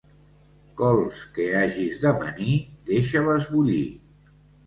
Cols 0.79 1.19
que 1.35 1.43
hagis 1.59 1.99
d'amanir, 2.05 2.55
deixa-les 2.89 3.45
bullir. 3.53 3.85